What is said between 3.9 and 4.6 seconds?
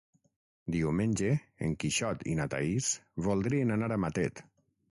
a Matet.